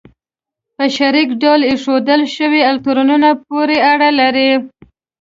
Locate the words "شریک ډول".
0.95-1.61